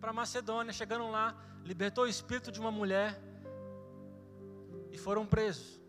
para 0.00 0.12
Macedônia, 0.12 0.72
chegando 0.72 1.10
lá, 1.10 1.36
libertou 1.64 2.04
o 2.04 2.08
espírito 2.08 2.50
de 2.50 2.60
uma 2.60 2.70
mulher 2.70 3.20
e 4.92 4.98
foram 4.98 5.26
presos, 5.26 5.80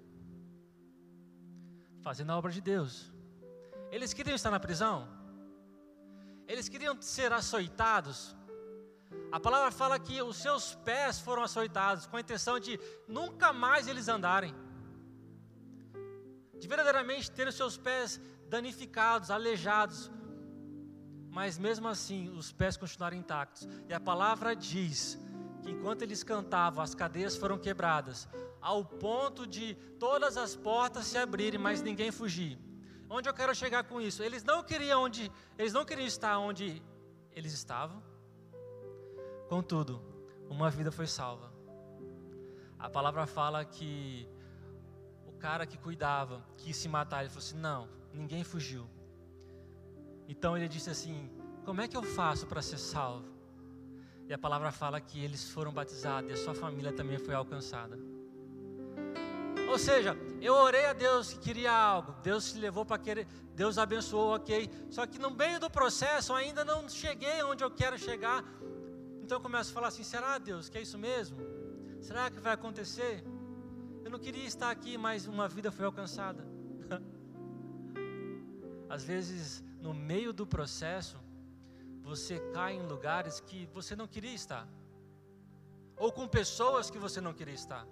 fazendo 2.07 2.31
a 2.31 2.37
obra 2.37 2.51
de 2.57 2.61
Deus. 2.61 3.11
Eles 3.95 4.13
queriam 4.17 4.35
estar 4.35 4.51
na 4.51 4.59
prisão, 4.59 4.97
eles 6.51 6.67
queriam 6.69 6.95
ser 7.01 7.33
açoitados, 7.33 8.35
a 9.31 9.39
palavra 9.39 9.71
fala 9.71 9.97
que 10.07 10.21
os 10.21 10.37
seus 10.37 10.75
pés 10.89 11.19
foram 11.19 11.43
açoitados 11.43 12.05
com 12.05 12.15
a 12.17 12.21
intenção 12.25 12.59
de 12.59 12.79
nunca 13.07 13.51
mais 13.51 13.87
eles 13.87 14.07
andarem. 14.07 14.53
De 16.59 16.67
verdadeiramente 16.67 17.31
ter 17.31 17.47
os 17.47 17.55
seus 17.55 17.75
pés 17.87 18.21
danificados, 18.47 19.31
aleijados. 19.31 20.11
Mas 21.37 21.57
mesmo 21.57 21.87
assim, 21.87 22.29
os 22.29 22.51
pés 22.51 22.77
continuaram 22.77 23.17
intactos. 23.17 23.67
E 23.89 23.93
a 23.93 23.99
palavra 23.99 24.55
diz 24.55 25.17
que 25.65 25.71
enquanto 25.71 26.03
eles 26.03 26.23
cantavam, 26.23 26.83
as 26.83 26.93
cadeias 26.93 27.35
foram 27.35 27.57
quebradas, 27.57 28.27
ao 28.61 28.85
ponto 28.85 29.47
de 29.47 29.73
todas 29.99 30.37
as 30.37 30.55
portas 30.55 31.07
se 31.07 31.17
abrirem, 31.17 31.59
mas 31.59 31.81
ninguém 31.81 32.11
fugir. 32.11 32.57
Onde 33.09 33.27
eu 33.27 33.33
quero 33.33 33.53
chegar 33.55 33.83
com 33.83 33.99
isso? 33.99 34.21
Eles 34.21 34.43
não 34.43 34.63
queriam 34.63 35.03
onde, 35.03 35.31
eles 35.57 35.73
não 35.73 35.83
queriam 35.83 36.07
estar 36.07 36.37
onde 36.37 36.81
eles 37.31 37.53
estavam 37.53 38.01
Contudo, 39.47 40.01
uma 40.49 40.69
vida 40.71 40.91
foi 40.91 41.05
salva. 41.05 41.51
A 42.79 42.89
palavra 42.89 43.27
fala 43.27 43.63
que 43.63 44.27
o 45.27 45.33
cara 45.33 45.67
que 45.67 45.77
cuidava 45.77 46.43
quis 46.57 46.75
se 46.75 46.89
matar. 46.89 47.21
Ele 47.21 47.29
falou 47.29 47.43
assim: 47.43 47.57
Não, 47.57 47.87
ninguém 48.11 48.43
fugiu. 48.43 48.87
Então 50.27 50.57
ele 50.57 50.67
disse 50.67 50.89
assim: 50.89 51.29
Como 51.63 51.79
é 51.79 51.87
que 51.87 51.95
eu 51.95 52.01
faço 52.01 52.47
para 52.47 52.61
ser 52.61 52.79
salvo? 52.79 53.34
E 54.27 54.33
a 54.33 54.37
palavra 54.37 54.71
fala 54.71 54.99
que 54.99 55.23
eles 55.23 55.49
foram 55.49 55.71
batizados 55.71 56.29
e 56.29 56.33
a 56.33 56.37
sua 56.37 56.55
família 56.55 56.91
também 56.91 57.17
foi 57.19 57.35
alcançada. 57.35 57.97
Ou 59.69 59.77
seja, 59.77 60.15
eu 60.41 60.53
orei 60.53 60.85
a 60.85 60.93
Deus 60.93 61.33
que 61.33 61.39
queria 61.39 61.71
algo, 61.71 62.13
Deus 62.23 62.45
se 62.45 62.57
levou 62.57 62.85
para 62.85 62.97
querer, 62.97 63.27
Deus 63.53 63.77
abençoou, 63.77 64.35
ok. 64.35 64.69
Só 64.89 65.05
que 65.05 65.19
no 65.19 65.31
meio 65.31 65.59
do 65.59 65.69
processo 65.69 66.33
ainda 66.33 66.63
não 66.63 66.87
cheguei 66.87 67.43
onde 67.43 67.63
eu 67.63 67.71
quero 67.71 67.97
chegar. 67.97 68.43
Então 69.21 69.37
eu 69.37 69.41
começo 69.41 69.71
a 69.71 69.73
falar 69.73 69.87
assim: 69.87 70.03
será 70.03 70.37
Deus 70.37 70.69
que 70.69 70.77
é 70.77 70.81
isso 70.81 70.97
mesmo? 70.97 71.37
Será 71.99 72.29
que 72.29 72.39
vai 72.39 72.53
acontecer? 72.53 73.23
Eu 74.03 74.11
não 74.11 74.19
queria 74.19 74.45
estar 74.45 74.69
aqui, 74.69 74.97
mas 74.97 75.25
uma 75.25 75.47
vida 75.47 75.71
foi 75.71 75.85
alcançada. 75.85 76.45
Às 78.87 79.03
vezes, 79.03 79.63
no 79.81 79.93
meio 79.93 80.31
do 80.31 80.45
processo, 80.45 81.17
você 82.09 82.35
cai 82.55 82.73
em 82.79 82.87
lugares 82.93 83.39
que 83.39 83.59
você 83.77 83.93
não 84.01 84.07
queria 84.07 84.35
estar, 84.41 84.65
ou 85.97 86.11
com 86.17 86.27
pessoas 86.39 86.89
que 86.89 86.99
você 87.05 87.19
não 87.27 87.33
queria 87.33 87.59
estar 87.63 87.85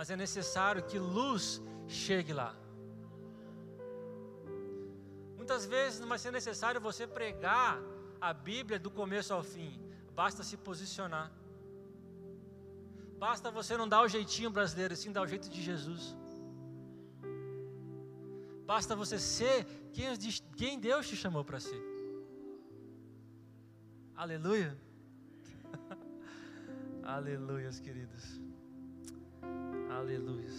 mas 0.00 0.08
é 0.08 0.16
necessário 0.16 0.82
que 0.82 0.98
luz 0.98 1.60
chegue 1.86 2.32
lá. 2.32 2.54
Muitas 5.36 5.66
vezes 5.66 6.00
não 6.00 6.08
vai 6.08 6.18
ser 6.18 6.30
necessário 6.30 6.80
você 6.80 7.06
pregar 7.06 7.78
a 8.18 8.32
Bíblia 8.32 8.78
do 8.78 8.90
começo 8.90 9.34
ao 9.34 9.42
fim, 9.42 9.70
basta 10.14 10.42
se 10.42 10.56
posicionar. 10.56 11.30
Basta 13.18 13.50
você 13.50 13.76
não 13.76 13.86
dar 13.86 14.00
o 14.00 14.08
jeitinho 14.08 14.50
brasileiro, 14.50 14.96
sim 14.96 15.12
dar 15.12 15.20
o 15.20 15.26
jeito 15.26 15.50
de 15.50 15.60
Jesus. 15.60 16.16
Basta 18.64 18.96
você 18.96 19.18
ser 19.18 19.66
quem, 20.56 20.78
Deus 20.78 21.08
te 21.08 21.14
chamou 21.14 21.44
para 21.44 21.60
ser. 21.60 21.89
Aleluia. 24.22 24.76
Aleluias, 27.02 27.80
queridos. 27.80 28.38
Aleluia. 29.98 30.50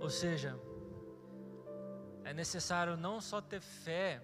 Ou 0.00 0.08
seja, 0.08 0.58
é 2.24 2.32
necessário 2.32 2.96
não 2.96 3.20
só 3.20 3.42
ter 3.42 3.60
fé, 3.60 4.22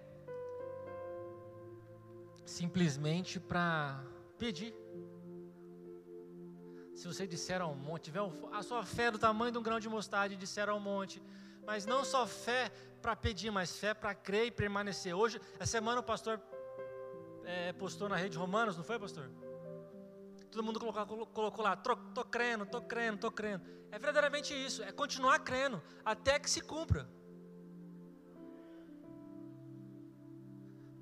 simplesmente 2.46 3.38
para 3.38 4.02
pedir. 4.38 4.74
Se 6.94 7.06
você 7.06 7.26
disser 7.26 7.60
ao 7.60 7.74
monte, 7.74 8.04
tiver 8.04 8.22
a 8.50 8.62
sua 8.62 8.82
fé 8.82 9.10
do 9.10 9.18
tamanho 9.18 9.52
de 9.52 9.58
um 9.58 9.62
grão 9.62 9.78
de 9.78 9.90
mostarda 9.90 10.32
e 10.32 10.38
disser 10.38 10.70
ao 10.70 10.80
monte, 10.80 11.22
mas 11.66 11.84
não 11.84 12.02
só 12.02 12.26
fé 12.26 12.72
para 13.02 13.14
pedir, 13.14 13.50
mas 13.50 13.78
fé 13.78 13.92
para 13.92 14.14
crer 14.14 14.46
e 14.46 14.50
permanecer. 14.50 15.12
Hoje, 15.14 15.38
essa 15.60 15.72
semana 15.72 16.00
o 16.00 16.02
pastor 16.02 16.40
é, 17.48 17.72
postou 17.72 18.08
na 18.10 18.16
rede 18.16 18.36
Romanos, 18.36 18.76
não 18.76 18.84
foi, 18.84 18.98
pastor? 18.98 19.30
Todo 20.50 20.62
mundo 20.62 20.78
colocou, 20.78 21.26
colocou 21.26 21.64
lá, 21.64 21.72
estou 21.74 22.24
crendo, 22.24 22.64
estou 22.64 22.82
crendo, 22.82 23.14
estou 23.14 23.30
crendo. 23.30 23.62
É 23.90 23.98
verdadeiramente 23.98 24.52
isso, 24.54 24.82
é 24.82 24.92
continuar 24.92 25.38
crendo 25.38 25.82
até 26.04 26.38
que 26.38 26.50
se 26.50 26.60
cumpra. 26.60 27.08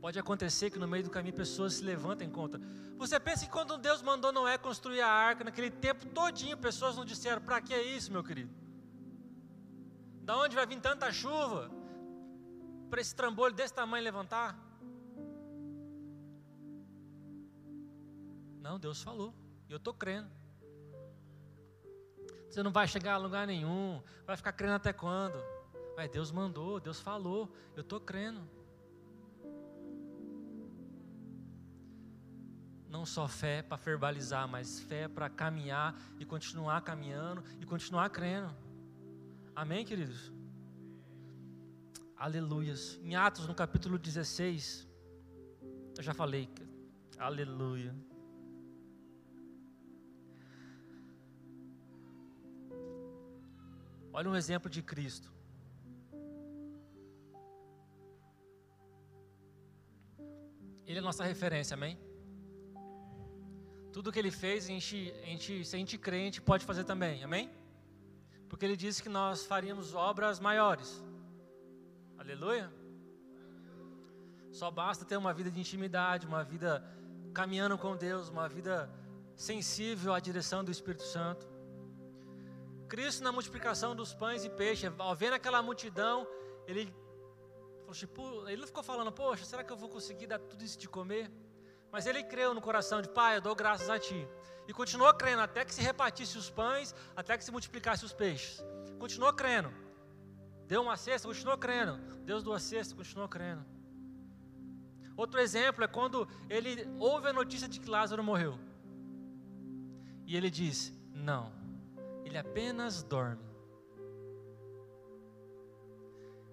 Pode 0.00 0.20
acontecer 0.20 0.70
que 0.70 0.78
no 0.78 0.86
meio 0.86 1.02
do 1.02 1.10
caminho 1.10 1.34
pessoas 1.34 1.74
se 1.74 1.82
levantem 1.82 2.30
contra. 2.30 2.60
Você 2.96 3.18
pensa 3.18 3.44
que 3.44 3.50
quando 3.50 3.76
Deus 3.76 4.00
mandou 4.00 4.32
Noé 4.32 4.56
construir 4.56 5.00
a 5.00 5.08
arca, 5.08 5.42
naquele 5.42 5.70
tempo 5.70 6.06
todinho, 6.06 6.56
pessoas 6.56 6.96
não 6.96 7.04
disseram, 7.04 7.42
para 7.42 7.60
que 7.60 7.74
é 7.74 7.82
isso, 7.82 8.12
meu 8.12 8.22
querido? 8.22 8.54
Da 10.22 10.38
onde 10.38 10.54
vai 10.54 10.64
vir 10.64 10.80
tanta 10.80 11.10
chuva? 11.10 11.70
Para 12.88 13.00
esse 13.00 13.14
trambolho 13.16 13.54
desse 13.54 13.74
tamanho 13.74 14.04
levantar? 14.04 14.65
Não, 18.66 18.80
Deus 18.80 19.00
falou. 19.00 19.32
E 19.68 19.72
eu 19.72 19.76
estou 19.76 19.94
crendo. 19.94 20.28
Você 22.48 22.64
não 22.64 22.72
vai 22.72 22.88
chegar 22.88 23.14
a 23.14 23.16
lugar 23.16 23.46
nenhum. 23.46 24.02
Vai 24.26 24.36
ficar 24.36 24.52
crendo 24.52 24.74
até 24.74 24.92
quando? 24.92 25.38
Mas 25.96 26.10
Deus 26.10 26.32
mandou, 26.32 26.80
Deus 26.80 26.98
falou. 27.00 27.54
Eu 27.76 27.82
estou 27.82 28.00
crendo. 28.00 28.40
Não 32.88 33.06
só 33.06 33.28
fé 33.28 33.62
para 33.62 33.76
verbalizar, 33.76 34.48
mas 34.48 34.80
fé 34.80 35.06
para 35.06 35.30
caminhar 35.30 35.94
e 36.18 36.24
continuar 36.24 36.80
caminhando 36.80 37.44
e 37.60 37.64
continuar 37.64 38.10
crendo. 38.10 38.52
Amém, 39.54 39.84
queridos? 39.84 40.32
Aleluias. 42.16 42.98
Em 43.00 43.14
Atos, 43.14 43.46
no 43.46 43.54
capítulo 43.54 43.96
16, 43.96 44.88
eu 45.96 46.02
já 46.02 46.12
falei. 46.12 46.48
Aleluia. 47.16 47.94
Olha 54.18 54.30
um 54.30 54.36
exemplo 54.42 54.70
de 54.74 54.82
Cristo. 54.90 55.30
Ele 60.86 61.00
é 61.00 61.02
nossa 61.02 61.22
referência, 61.22 61.74
amém? 61.74 61.98
Tudo 63.92 64.10
que 64.10 64.18
ele 64.18 64.30
fez, 64.30 64.64
a 64.64 64.68
gente, 64.68 65.12
a 65.22 65.26
gente, 65.26 65.62
se 65.66 65.76
a 65.76 65.78
gente 65.78 65.98
crê, 65.98 66.20
a 66.22 66.28
gente 66.28 66.40
pode 66.40 66.64
fazer 66.64 66.84
também, 66.84 67.22
amém? 67.22 67.50
Porque 68.48 68.64
ele 68.64 68.78
disse 68.84 69.02
que 69.02 69.10
nós 69.10 69.44
faríamos 69.44 69.94
obras 69.94 70.40
maiores. 70.40 71.04
Aleluia? 72.16 72.72
Só 74.50 74.70
basta 74.70 75.04
ter 75.04 75.18
uma 75.18 75.34
vida 75.34 75.50
de 75.50 75.60
intimidade, 75.60 76.26
uma 76.26 76.42
vida 76.42 76.82
caminhando 77.34 77.76
com 77.76 77.94
Deus, 77.94 78.30
uma 78.30 78.48
vida 78.48 78.90
sensível 79.34 80.14
à 80.14 80.20
direção 80.20 80.64
do 80.64 80.70
Espírito 80.70 81.02
Santo. 81.02 81.55
Cristo 82.86 83.22
na 83.22 83.32
multiplicação 83.32 83.94
dos 83.94 84.14
pães 84.14 84.44
e 84.44 84.50
peixes, 84.50 84.90
ao 84.99 85.14
ver 85.14 85.32
aquela 85.32 85.60
multidão, 85.62 86.26
ele, 86.66 86.94
tipo, 87.92 88.49
ele 88.49 88.60
não 88.60 88.66
ficou 88.66 88.82
falando, 88.82 89.12
poxa, 89.12 89.44
será 89.44 89.62
que 89.64 89.72
eu 89.72 89.76
vou 89.76 89.88
conseguir 89.88 90.26
dar 90.26 90.38
tudo 90.38 90.62
isso 90.64 90.78
de 90.78 90.88
comer? 90.88 91.30
Mas 91.90 92.06
ele 92.06 92.22
creu 92.22 92.54
no 92.54 92.60
coração 92.60 93.00
de 93.00 93.08
Pai, 93.08 93.36
eu 93.36 93.40
dou 93.40 93.54
graças 93.54 93.88
a 93.88 93.99
Ti. 93.99 94.28
E 94.68 94.72
continuou 94.72 95.12
crendo 95.14 95.42
até 95.42 95.64
que 95.64 95.75
se 95.75 95.80
repartisse 95.80 96.36
os 96.36 96.50
pães, 96.50 96.94
até 97.14 97.36
que 97.38 97.44
se 97.44 97.52
multiplicasse 97.52 98.04
os 98.04 98.12
peixes. 98.12 98.64
Continuou 98.99 99.32
crendo. 99.32 99.72
Deu 100.66 100.82
uma 100.82 100.96
cesta, 100.96 101.28
continuou 101.28 101.56
crendo. 101.56 101.96
Deus 102.25 102.42
duas 102.42 102.62
cestas, 102.62 102.92
continuou 102.92 103.28
crendo. 103.28 103.64
Outro 105.16 105.40
exemplo 105.40 105.84
é 105.84 105.88
quando 105.88 106.28
ele 106.50 106.86
ouve 106.99 107.28
a 107.28 107.32
notícia 107.32 107.68
de 107.68 107.80
que 107.80 107.88
Lázaro 107.88 108.22
morreu. 108.22 108.58
E 110.26 110.36
ele 110.36 110.50
diz: 110.50 110.92
Não, 111.12 111.52
ele 112.26 112.36
apenas 112.36 113.04
dorme. 113.04 113.45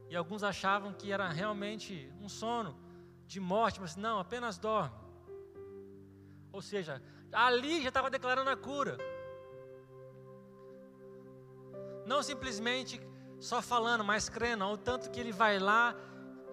E 0.08 0.16
alguns 0.16 0.44
achavam 0.44 0.94
que 0.94 1.12
era 1.12 1.28
realmente 1.30 2.14
um 2.22 2.30
sono 2.30 2.78
de 3.26 3.40
morte, 3.40 3.82
mas 3.82 3.96
não, 3.96 4.20
apenas 4.20 4.60
dorme. 4.60 4.96
Ou 6.52 6.62
seja, 6.62 7.02
ali 7.32 7.82
já 7.82 7.88
estava 7.88 8.12
declarando 8.12 8.52
a 8.52 8.56
cura. 8.56 8.98
Não 12.06 12.22
simplesmente 12.22 13.02
só 13.40 13.60
falando, 13.60 14.04
mas 14.04 14.30
crendo, 14.30 14.64
ao 14.64 14.78
tanto 14.78 15.10
que 15.10 15.20
ele 15.20 15.32
vai 15.32 15.58
lá, 15.58 15.96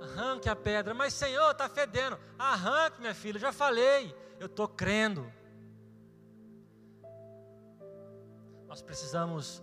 arranque 0.00 0.48
a 0.48 0.56
pedra. 0.56 0.94
Mas 0.94 1.12
Senhor, 1.12 1.50
está 1.50 1.68
fedendo. 1.68 2.18
Arranque, 2.38 3.00
minha 3.00 3.14
filha, 3.14 3.38
já 3.38 3.52
falei. 3.52 4.16
Eu 4.38 4.46
estou 4.46 4.66
crendo. 4.66 5.30
Nós 8.70 8.80
precisamos 8.80 9.60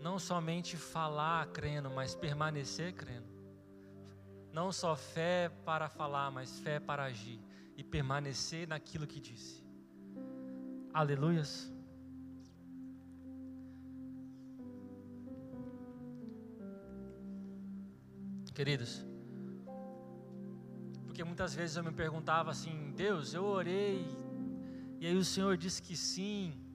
não 0.00 0.16
somente 0.16 0.76
falar 0.76 1.48
crendo, 1.48 1.90
mas 1.90 2.14
permanecer 2.14 2.92
crendo. 2.94 3.28
Não 4.52 4.70
só 4.70 4.94
fé 4.94 5.48
para 5.64 5.88
falar, 5.88 6.30
mas 6.30 6.60
fé 6.60 6.78
para 6.78 7.02
agir 7.02 7.40
e 7.76 7.82
permanecer 7.82 8.68
naquilo 8.68 9.04
que 9.04 9.18
disse. 9.18 9.64
Aleluias. 10.94 11.72
Queridos, 18.54 19.04
porque 21.04 21.24
muitas 21.24 21.52
vezes 21.52 21.76
eu 21.76 21.82
me 21.82 21.90
perguntava 21.90 22.52
assim: 22.52 22.92
Deus, 22.94 23.34
eu 23.34 23.44
orei, 23.44 24.06
e 25.00 25.06
aí 25.08 25.16
o 25.16 25.24
Senhor 25.24 25.56
disse 25.56 25.82
que 25.82 25.96
sim, 25.96 26.69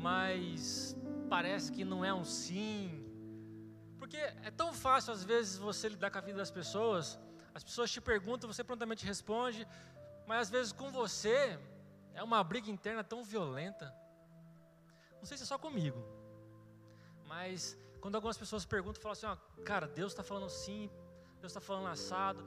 mas 0.00 0.96
parece 1.28 1.70
que 1.70 1.84
não 1.84 2.04
é 2.04 2.12
um 2.12 2.24
sim. 2.24 3.04
Porque 3.98 4.16
é 4.16 4.50
tão 4.50 4.72
fácil 4.72 5.12
às 5.12 5.22
vezes 5.22 5.58
você 5.58 5.88
lidar 5.88 6.10
com 6.10 6.18
a 6.18 6.22
vida 6.22 6.38
das 6.38 6.50
pessoas, 6.50 7.18
as 7.54 7.62
pessoas 7.62 7.90
te 7.90 8.00
perguntam, 8.00 8.50
você 8.52 8.64
prontamente 8.64 9.04
responde, 9.04 9.66
mas 10.26 10.38
às 10.42 10.50
vezes 10.50 10.72
com 10.72 10.90
você 10.90 11.58
É 12.12 12.22
uma 12.22 12.42
briga 12.42 12.68
interna 12.70 13.04
tão 13.04 13.22
violenta. 13.22 13.86
Não 15.18 15.24
sei 15.24 15.36
se 15.36 15.44
é 15.44 15.46
só 15.46 15.58
comigo, 15.58 16.00
mas 17.26 17.76
quando 18.00 18.16
algumas 18.16 18.38
pessoas 18.42 18.64
perguntam, 18.64 19.00
falam 19.02 19.12
assim: 19.12 19.26
ó, 19.26 19.36
cara, 19.64 19.86
Deus 19.86 20.12
está 20.12 20.24
falando 20.24 20.48
sim, 20.48 20.90
Deus 21.40 21.52
está 21.52 21.60
falando 21.60 21.86
assado, 21.86 22.42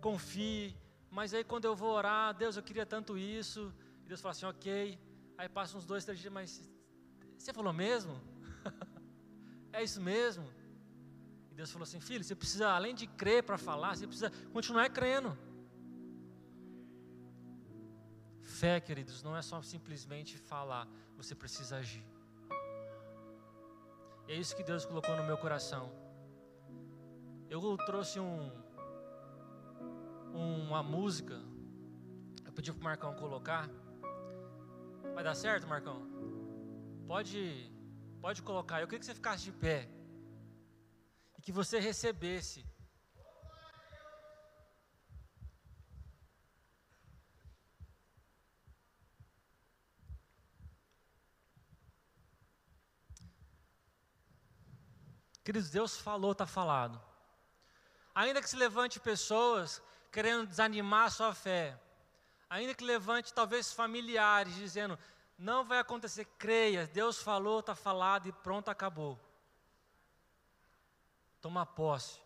confie. 0.00 0.76
Mas 1.10 1.32
aí 1.32 1.44
quando 1.44 1.64
eu 1.64 1.74
vou 1.74 1.92
orar, 2.00 2.34
Deus, 2.34 2.56
eu 2.56 2.62
queria 2.62 2.84
tanto 2.84 3.16
isso. 3.16 3.72
E 4.04 4.08
Deus 4.08 4.20
fala 4.20 4.32
assim: 4.32 4.46
ok. 4.46 4.98
Aí 5.36 5.48
passa 5.48 5.76
uns 5.76 5.86
dois, 5.86 6.04
três 6.04 6.18
dias, 6.18 6.32
mas 6.32 6.70
você 7.38 7.52
falou 7.52 7.72
mesmo? 7.72 8.20
é 9.72 9.82
isso 9.82 10.00
mesmo? 10.00 10.46
E 11.50 11.54
Deus 11.54 11.70
falou 11.70 11.84
assim: 11.84 12.00
filho, 12.00 12.24
você 12.24 12.34
precisa, 12.34 12.68
além 12.70 12.94
de 12.94 13.06
crer 13.06 13.42
para 13.42 13.58
falar, 13.58 13.96
você 13.96 14.06
precisa 14.06 14.30
continuar 14.52 14.88
crendo. 14.90 15.36
Fé, 18.40 18.80
queridos, 18.80 19.22
não 19.22 19.36
é 19.36 19.42
só 19.42 19.60
simplesmente 19.60 20.38
falar, 20.38 20.86
você 21.16 21.34
precisa 21.34 21.76
agir. 21.76 22.04
E 24.28 24.32
é 24.32 24.36
isso 24.36 24.54
que 24.56 24.62
Deus 24.62 24.84
colocou 24.84 25.16
no 25.16 25.24
meu 25.24 25.36
coração. 25.36 25.90
Eu 27.50 27.76
trouxe 27.78 28.20
um, 28.20 28.50
uma 30.32 30.82
música, 30.82 31.34
eu 32.46 32.52
pedi 32.52 32.72
para 32.72 32.80
o 32.80 32.84
Marcão 32.84 33.14
colocar. 33.14 33.68
Vai 35.14 35.24
dar 35.24 35.34
certo, 35.34 35.66
Marcão? 35.66 35.98
Pode, 37.06 37.72
pode 38.20 38.42
colocar. 38.42 38.80
Eu 38.80 38.86
queria 38.86 39.00
que 39.00 39.06
você 39.06 39.14
ficasse 39.14 39.44
de 39.44 39.52
pé 39.52 39.88
e 41.36 41.42
que 41.42 41.52
você 41.52 41.78
recebesse 41.78 42.64
Queridos, 55.44 55.70
Deus 55.70 55.98
falou, 55.98 56.32
está 56.32 56.46
falado. 56.46 57.00
Ainda 58.14 58.40
que 58.40 58.48
se 58.48 58.56
levante 58.56 59.00
pessoas 59.00 59.82
querendo 60.12 60.46
desanimar 60.46 61.06
a 61.06 61.10
sua 61.10 61.34
fé, 61.34 61.76
ainda 62.52 62.74
que 62.74 62.84
levante 62.84 63.32
talvez 63.32 63.72
familiares 63.72 64.54
dizendo, 64.54 64.98
não 65.38 65.64
vai 65.64 65.78
acontecer, 65.78 66.26
creia, 66.38 66.86
Deus 66.86 67.20
falou, 67.20 67.60
está 67.60 67.74
falado 67.74 68.28
e 68.28 68.32
pronto, 68.32 68.68
acabou. 68.68 69.18
Toma 71.40 71.64
posse. 71.64 72.20